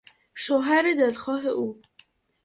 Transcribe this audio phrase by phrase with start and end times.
[0.43, 1.81] شوهر دلخواه او